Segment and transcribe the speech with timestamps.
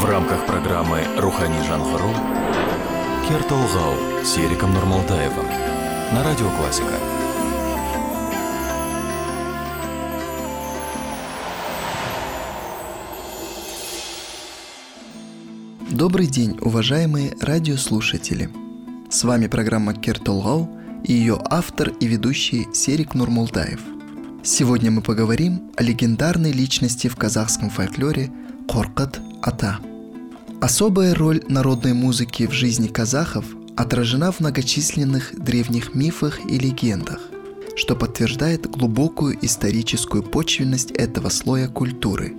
[0.00, 2.08] В рамках программы «Рухани Жангару»
[3.28, 5.44] Кертолгау с Ериком Нурмалдаевым
[6.14, 6.94] на Радио Классика.
[15.90, 18.48] Добрый день, уважаемые радиослушатели!
[19.10, 20.70] С вами программа Кертолгау
[21.04, 23.82] и ее автор и ведущий Серик Нурмулдаев.
[24.42, 28.32] Сегодня мы поговорим о легендарной личности в казахском фольклоре
[28.66, 29.89] Коркат Ата.
[30.60, 33.46] Особая роль народной музыки в жизни казахов
[33.76, 37.20] отражена в многочисленных древних мифах и легендах,
[37.76, 42.34] что подтверждает глубокую историческую почвенность этого слоя культуры.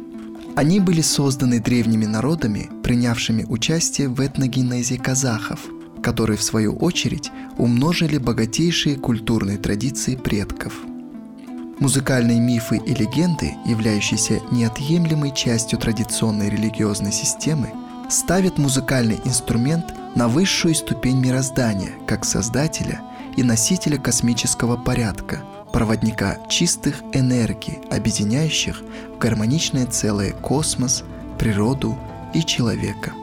[0.56, 5.62] Они были созданы древними народами, принявшими участие в этногенезе казахов,
[6.04, 10.74] которые в свою очередь умножили богатейшие культурные традиции предков–
[11.82, 17.72] Музыкальные мифы и легенды, являющиеся неотъемлемой частью традиционной религиозной системы,
[18.12, 23.02] ставят музыкальный инструмент на высшую ступень мироздания, как создателя
[23.38, 28.82] и носителя космического порядка, проводника чистых энергий, объединяющих
[29.16, 31.04] в гармоничное целое космос,
[31.40, 31.98] природу
[32.34, 33.14] и человека.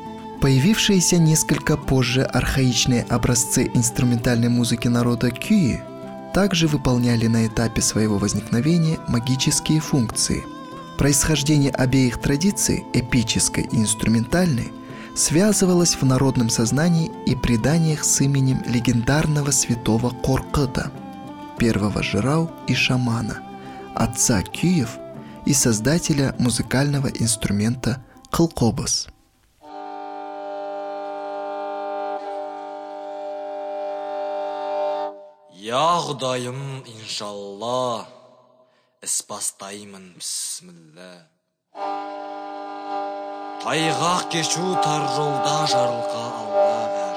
[0.40, 5.80] Появившиеся несколько позже архаичные образцы инструментальной музыки народа Кюи
[6.32, 10.44] также выполняли на этапе своего возникновения магические функции.
[10.96, 14.72] Происхождение обеих традиций, эпической и инструментальной,
[15.17, 20.91] связывалось в народном сознании и преданиях с именем легендарного святого Коркыта,
[21.57, 23.41] первого жирау и шамана,
[23.95, 24.97] отца Киев
[25.45, 29.13] и создателя музыкального инструмента Кылкобас –
[35.63, 38.03] Я құдайым иншалла
[38.99, 41.11] іс бастаймын бісміллә
[43.64, 47.07] Тайғақ кешу тар жолда жарылқа алла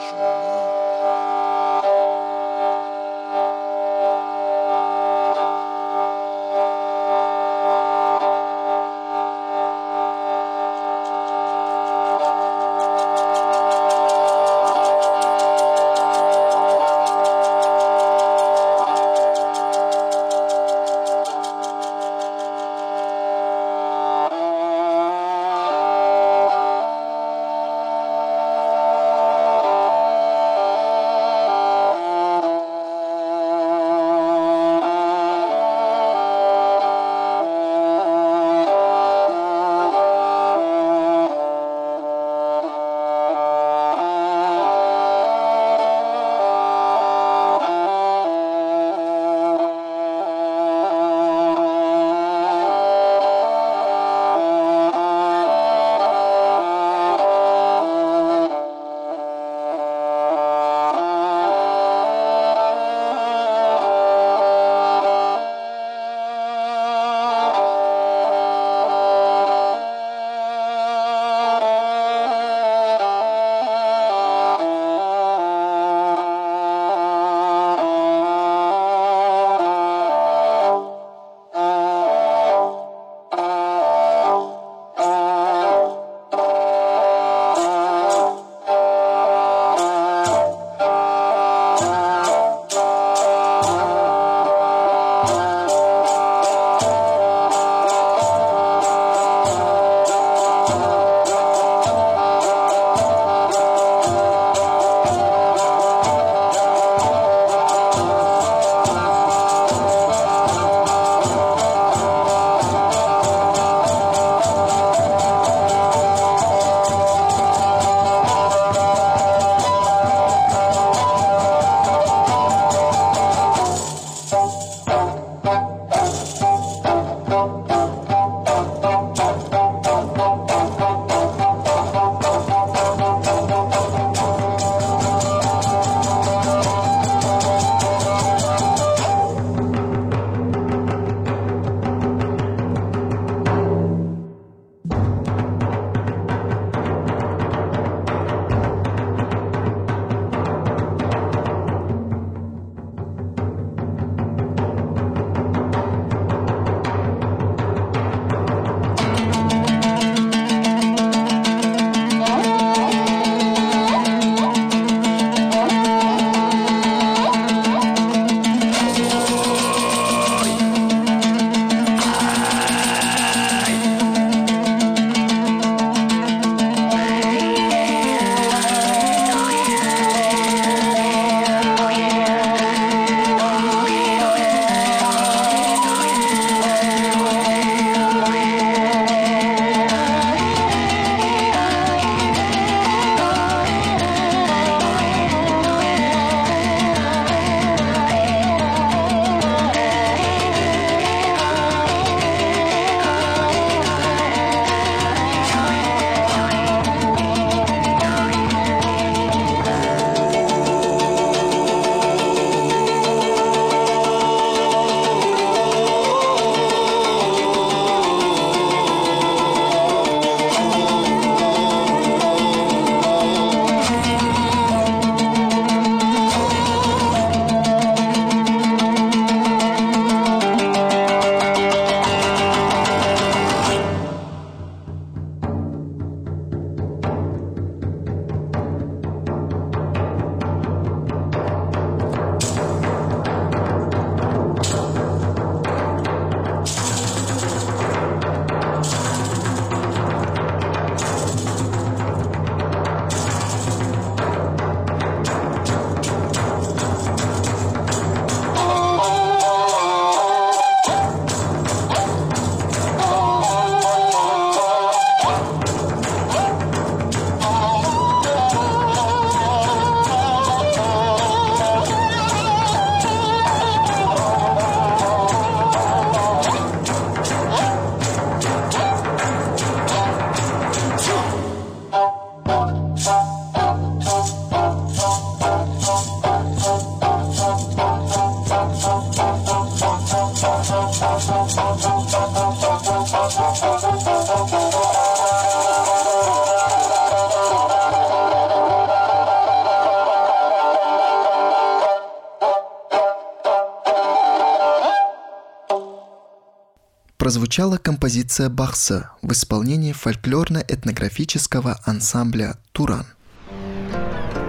[307.52, 313.06] прозвучала композиция Бахса в исполнении фольклорно-этнографического ансамбля «Туран».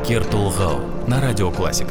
[0.07, 1.91] Кертулгау на радио Классика.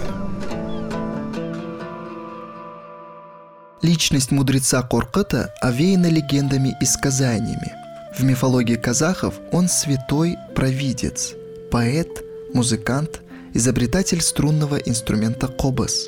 [3.81, 7.73] Личность мудреца Коркыта овеяна легендами и сказаниями.
[8.17, 11.33] В мифологии казахов он святой провидец,
[11.71, 12.23] поэт,
[12.53, 13.19] музыкант,
[13.53, 16.07] изобретатель струнного инструмента кобас.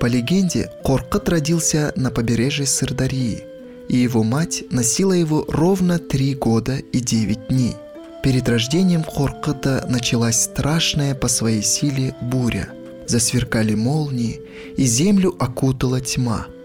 [0.00, 3.44] По легенде, Коркыт родился на побережье Сырдарии,
[3.88, 7.74] и его мать носила его ровно три года и девять дней.
[8.22, 12.68] Перед рождением Коркыта началась страшная по своей силе буря.
[13.06, 14.40] Засверкали молнии,
[14.76, 16.46] и землю окутала тьма–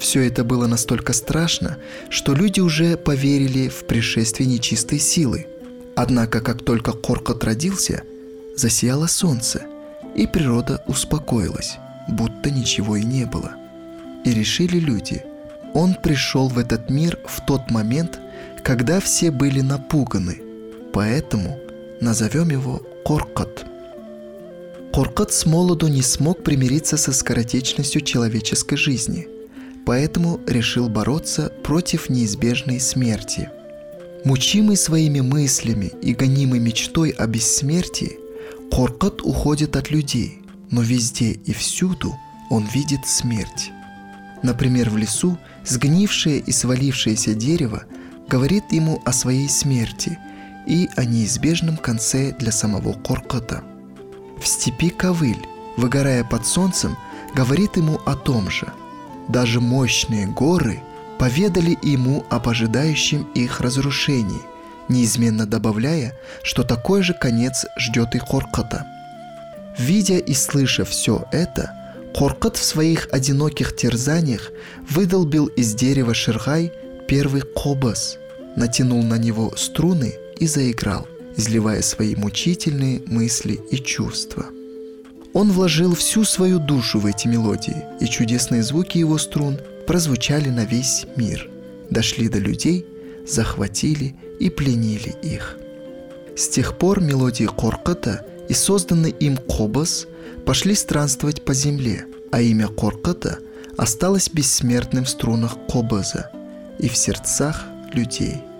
[0.00, 1.76] все это было настолько страшно,
[2.08, 5.46] что люди уже поверили в пришествие нечистой силы.
[5.94, 8.02] Однако, как только Коркот родился,
[8.56, 9.62] засияло солнце,
[10.16, 11.76] и природа успокоилась,
[12.08, 13.52] будто ничего и не было.
[14.24, 15.22] И решили люди,
[15.74, 18.18] он пришел в этот мир в тот момент,
[18.62, 20.40] когда все были напуганы,
[20.92, 21.58] поэтому
[22.00, 23.64] назовем его Коркот.
[24.92, 29.28] Коркот с молоду не смог примириться со скоротечностью человеческой жизни–
[29.90, 33.50] поэтому решил бороться против неизбежной смерти.
[34.24, 38.18] Мучимый своими мыслями и гонимый мечтой о бессмертии,
[38.70, 42.14] Коркот уходит от людей, но везде и всюду
[42.50, 43.72] он видит смерть.
[44.42, 47.84] Например, в лесу сгнившее и свалившееся дерево
[48.28, 50.18] говорит ему о своей смерти
[50.66, 53.62] и о неизбежном конце для самого Коркота.
[54.40, 56.96] В степи Ковыль, выгорая под солнцем,
[57.34, 58.72] говорит ему о том же–
[59.30, 60.82] даже мощные горы
[61.16, 64.40] поведали ему об ожидающем их разрушении,
[64.88, 68.84] неизменно добавляя, что такой же конец ждет и Хоркота.
[69.78, 71.72] Видя и слыша все это,
[72.14, 74.52] Хоркот в своих одиноких терзаниях
[74.88, 76.72] выдолбил из дерева ширгай
[77.08, 78.18] первый кобас,
[78.56, 84.46] натянул на него струны и заиграл, изливая свои мучительные мысли и чувства–
[85.32, 90.64] он вложил всю свою душу в эти мелодии, и чудесные звуки его струн прозвучали на
[90.64, 91.48] весь мир,
[91.88, 92.84] дошли до людей,
[93.26, 95.56] захватили и пленили их.
[96.36, 100.06] С тех пор мелодии Корката и созданный им Кобас
[100.40, 103.38] пошли странствовать по земле, а имя Корката
[103.76, 106.30] осталось бессмертным в струнах Кобаза
[106.78, 108.42] и в сердцах людей–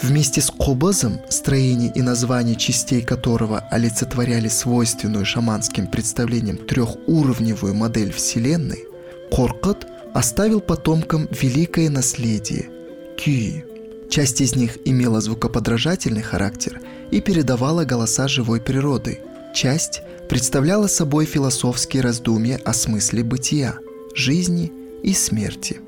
[0.00, 8.84] Вместе с кобазом, строение и название частей которого олицетворяли свойственную шаманским представлениям трехуровневую модель Вселенной,
[9.30, 12.68] Коркот оставил потомкам великое наследие–
[13.16, 13.64] Кюи.
[14.10, 16.80] Часть из них имела звукоподражательный характер
[17.10, 19.20] и передавала голоса живой природы.
[19.54, 23.74] Часть представляла собой философские раздумья о смысле бытия,
[24.14, 24.72] жизни
[25.02, 25.82] и смерти.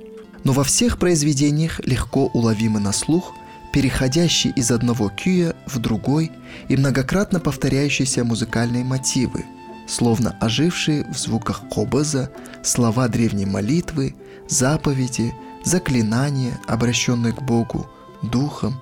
[0.44, 3.32] Но во всех произведениях легко уловимы на слух–
[3.72, 6.30] переходящий из одного кюя в другой
[6.68, 9.46] и многократно повторяющиеся музыкальные мотивы,
[9.88, 12.30] словно ожившие в звуках кобаза
[12.62, 14.14] слова древней молитвы,
[14.46, 15.32] заповеди,
[15.64, 17.86] заклинания, обращенные к Богу,
[18.20, 18.78] духам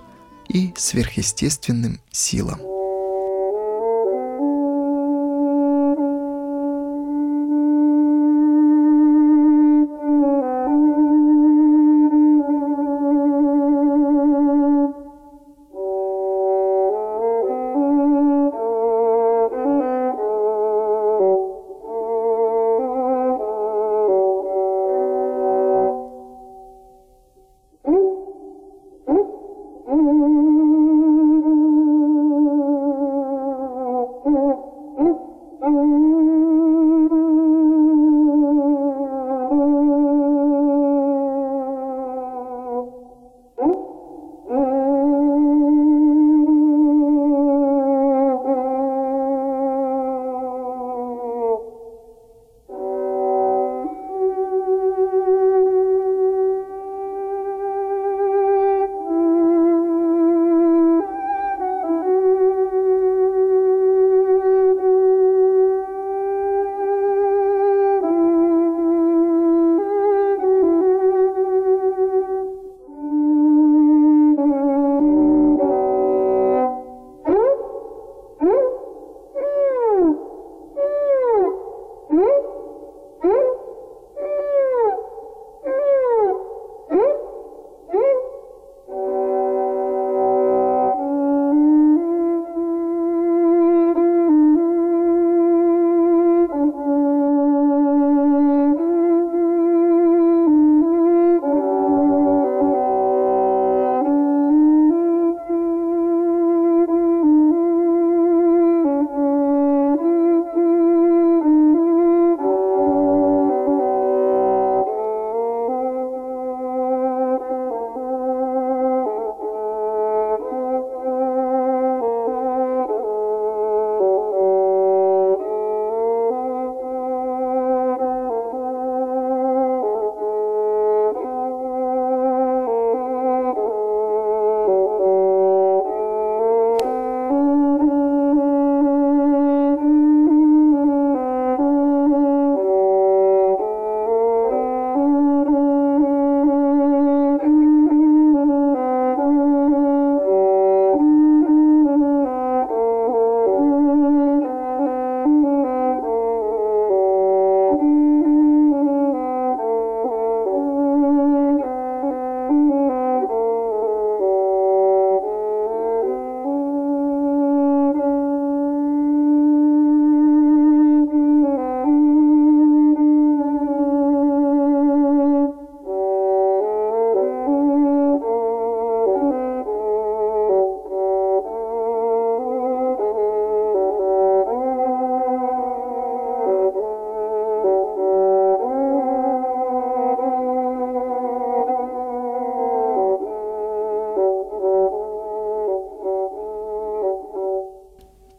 [0.48, 2.71] и сверхъестественным силам.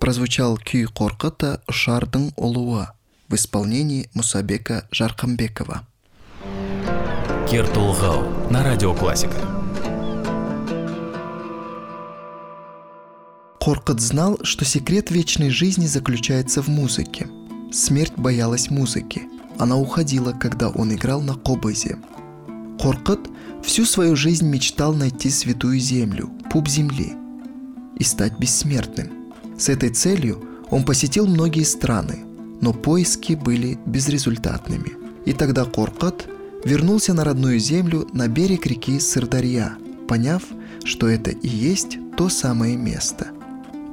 [0.03, 2.91] Прозвучал күй Коркыта «Шардың олуа»
[3.29, 5.87] в исполнении Мусабека Жаркамбекова.
[7.49, 9.39] Кертулгау на радио Классика.
[13.61, 17.29] Коркот знал, что секрет вечной жизни заключается в музыке.
[17.71, 19.21] Смерть боялась музыки.
[19.57, 21.97] Она уходила, когда он играл на кобызе.
[22.77, 23.29] Коркот
[23.63, 27.13] всю свою жизнь мечтал найти святую землю, пуп земли,
[27.97, 29.22] и стать бессмертным.
[29.57, 32.23] С этой целью он посетил многие страны,
[32.61, 34.93] но поиски были безрезультатными.
[35.25, 36.27] И тогда Коркот
[36.65, 40.43] вернулся на родную землю на берег реки Сырдарья, поняв,
[40.83, 43.27] что это и есть то самое место.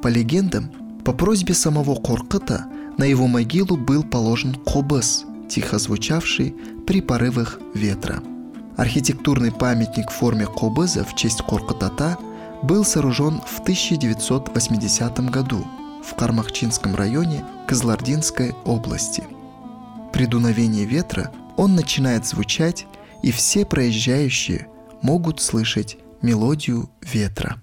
[0.02, 0.70] По легендам,
[1.04, 2.66] по просьбе самого Коркота
[2.98, 6.54] на его могилу был положен кобас, тихо звучавший
[6.86, 8.22] при порывах ветра.
[8.76, 12.18] Архитектурный памятник в форме кобыза в честь Коркотата
[12.62, 15.66] был сооружен в 1980 году
[16.04, 19.24] в Кармахчинском районе Козлардинской области.
[20.12, 22.86] При дуновении ветра он начинает звучать,
[23.22, 24.68] и все проезжающие
[25.02, 27.60] могут слышать мелодию ветра.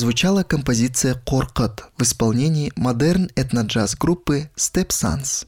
[0.00, 5.44] Прозвучала композиция «Коркот» в исполнении модерн этноджаз группы Step Sons.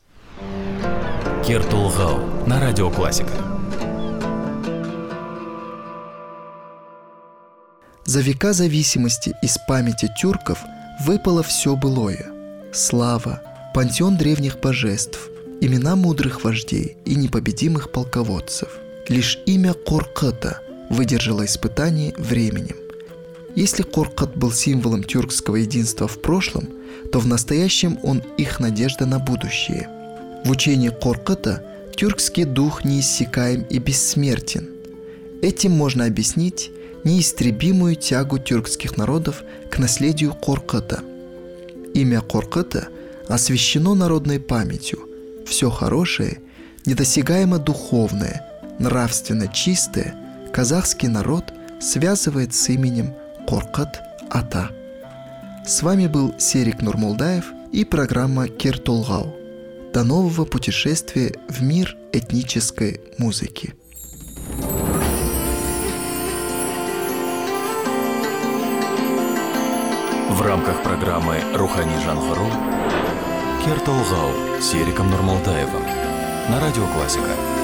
[1.43, 3.31] Кертулгау на радио Классика.
[8.05, 10.59] За века зависимости из памяти тюрков
[11.07, 12.27] выпало все былое.
[12.75, 13.41] Слава,
[13.73, 15.31] пантеон древних божеств,
[15.63, 18.69] имена мудрых вождей и непобедимых полководцев.
[19.09, 20.61] Лишь имя Корката
[20.91, 22.82] выдержало испытание временем.
[23.55, 26.69] Если Коркат был символом тюркского единства в прошлом,
[27.11, 29.89] то в настоящем он их надежда на будущее.
[30.45, 34.69] В учении Корката тюркский дух неиссякаем и бессмертен.
[35.43, 36.71] Этим можно объяснить
[37.05, 41.03] неистребимую тягу тюркских народов к наследию Корката.
[41.95, 42.89] Имя Корката
[43.29, 45.01] освящено народной памятью.
[45.47, 46.39] Все хорошее,
[46.87, 50.15] недосягаемо духовное, нравственно чистое
[50.53, 51.45] казахский народ
[51.81, 53.15] связывает с именем
[53.47, 54.01] Коркат
[54.31, 54.71] Ата.
[55.67, 59.35] С вами был Серик Нурмулдаев и программа Киртулгау.
[59.93, 63.75] До нового путешествия в мир этнической музыки.
[70.31, 72.47] В рамках программы «Рухани Жанхару»
[73.65, 75.83] Кертулгау с Сериком Нурмалтаевым
[76.49, 77.62] на радио Классика.